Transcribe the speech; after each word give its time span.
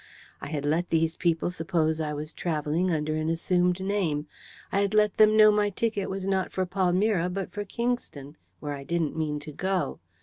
I 0.41 0.47
had 0.49 0.65
let 0.65 0.89
these 0.89 1.15
people 1.15 1.51
suppose 1.51 2.01
I 2.01 2.11
was 2.11 2.33
travelling 2.33 2.89
under 2.89 3.13
an 3.15 3.29
assumed 3.29 3.79
name. 3.79 4.25
I 4.71 4.79
had 4.81 4.95
let 4.95 5.17
them 5.17 5.37
know 5.37 5.51
my 5.51 5.69
ticket 5.69 6.09
was 6.09 6.25
not 6.25 6.51
for 6.51 6.65
Palmyra 6.65 7.29
but 7.29 7.51
for 7.51 7.63
Kingston, 7.65 8.35
where 8.59 8.73
I 8.73 8.83
didn't 8.83 9.15
mean 9.15 9.39
to 9.41 9.51
go. 9.51 9.99